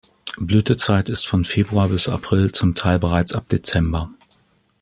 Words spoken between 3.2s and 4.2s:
ab Dezember.